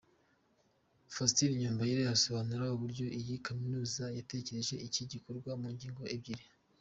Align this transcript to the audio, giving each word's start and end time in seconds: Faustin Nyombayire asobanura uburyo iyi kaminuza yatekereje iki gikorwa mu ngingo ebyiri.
Faustin 1.13 1.49
Nyombayire 1.59 2.03
asobanura 2.15 2.65
uburyo 2.75 3.05
iyi 3.19 3.35
kaminuza 3.45 4.03
yatekereje 4.17 4.75
iki 4.87 5.03
gikorwa 5.11 5.51
mu 5.61 5.67
ngingo 5.75 6.03
ebyiri. 6.15 6.45